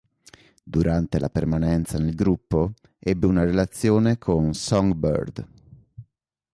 Durante 0.63 1.19
la 1.19 1.29
permanenza 1.29 1.99
nel 1.99 2.15
gruppo, 2.15 2.73
ebbe 2.97 3.27
una 3.27 3.43
relazione 3.43 4.17
con 4.17 4.51
Songbird. 4.55 5.47